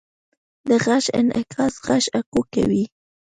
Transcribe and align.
د 0.67 0.69
غږ 0.85 1.05
انعکاس 1.19 1.73
غږ 1.85 2.03
اکو 2.19 2.41
کوي. 2.53 2.83